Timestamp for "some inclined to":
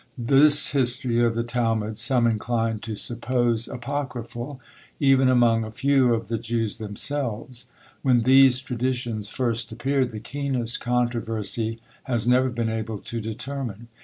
1.95-2.95